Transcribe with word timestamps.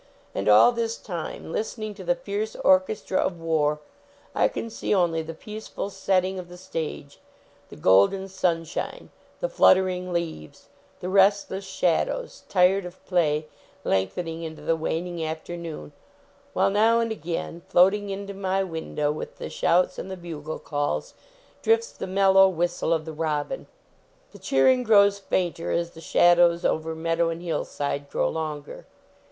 And 0.33 0.49
all 0.49 0.71
this 0.71 0.97
time, 0.97 1.51
listening 1.51 1.93
to 1.93 2.03
the 2.03 2.15
fierce 2.15 2.55
orchestra 2.55 3.19
of 3.19 3.39
war, 3.39 3.81
I 4.33 4.47
can 4.47 4.71
see 4.71 4.95
only 4.95 5.21
the 5.21 5.35
peaceful 5.35 5.91
setting 5.91 6.39
of 6.39 6.49
the 6.49 6.57
stage; 6.57 7.19
the 7.69 7.75
golden 7.75 8.27
sunshine; 8.27 9.11
the 9.41 9.47
fluttering 9.47 10.11
leaves; 10.11 10.69
the 11.01 11.09
restless 11.09 11.65
shadows, 11.65 12.45
tired 12.49 12.83
of 12.83 13.05
play, 13.05 13.45
lengthening 13.83 14.41
into 14.41 14.63
the 14.63 14.75
waning 14.75 15.23
afternoon, 15.23 15.91
while 16.53 16.71
now 16.71 16.99
and 16.99 17.11
again, 17.11 17.61
floating 17.69 18.09
into 18.09 18.33
my 18.33 18.63
window 18.63 19.11
with 19.11 19.37
the 19.37 19.51
shouts 19.51 19.99
and 19.99 20.09
the 20.09 20.17
bugle 20.17 20.57
calls, 20.57 21.13
drifts 21.61 21.91
the 21.91 22.07
mel 22.07 22.31
low 22.31 22.49
whistle 22.49 22.91
of 22.91 23.05
the 23.05 23.13
robin. 23.13 23.67
The 24.31 24.39
cheering 24.39 24.81
grows 24.81 25.19
fainter, 25.19 25.69
as 25.69 25.91
the 25.91 26.01
shadows 26.01 26.65
over 26.65 26.95
meadow 26.95 27.29
and 27.29 27.43
hillside 27.43 28.09
grow 28.09 28.29
longer. 28.29 28.87